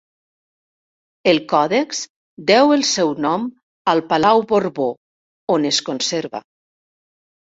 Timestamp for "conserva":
5.91-6.45